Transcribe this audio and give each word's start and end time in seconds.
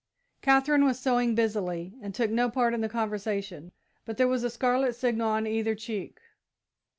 Katherine 0.41 0.83
was 0.83 0.97
sewing 0.97 1.35
busily 1.35 1.93
and 2.01 2.15
took 2.15 2.31
no 2.31 2.49
part 2.49 2.73
in 2.73 2.81
the 2.81 2.89
conversation, 2.89 3.71
but 4.03 4.17
there 4.17 4.27
was 4.27 4.43
a 4.43 4.49
scarlet 4.49 4.95
signal 4.95 5.29
on 5.29 5.45
either 5.45 5.75
cheek. 5.75 6.19